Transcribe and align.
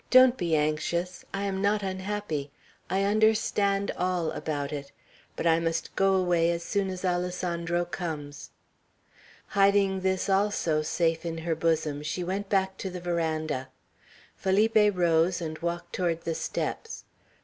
Don't 0.09 0.35
be 0.35 0.55
anxious. 0.55 1.23
I 1.31 1.43
am 1.43 1.61
not 1.61 1.83
unhappy. 1.83 2.49
I 2.89 3.03
understand 3.03 3.91
all 3.95 4.31
about 4.31 4.73
it. 4.73 4.91
But 5.35 5.45
I 5.45 5.59
must 5.59 5.95
go 5.95 6.15
away 6.15 6.49
as 6.49 6.63
soon 6.63 6.89
as 6.89 7.05
Alessandro 7.05 7.85
comes." 7.85 8.49
Hiding 9.49 9.99
this 9.99 10.27
also 10.27 10.81
safe 10.81 11.23
in 11.23 11.37
her 11.37 11.53
bosom, 11.53 12.01
she 12.01 12.23
went 12.23 12.49
back 12.49 12.77
to 12.77 12.89
the 12.89 12.99
veranda. 12.99 13.69
Felipe 14.35 14.73
rose, 14.97 15.39
and 15.39 15.59
walked 15.59 15.93
toward 15.93 16.21
the 16.21 16.33
steps. 16.33 17.03